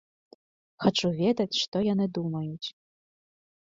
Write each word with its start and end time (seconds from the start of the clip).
Хачу 0.85 1.11
ведаць, 1.21 1.59
што 1.63 1.75
яны 1.93 2.05
думаюць. 2.19 2.67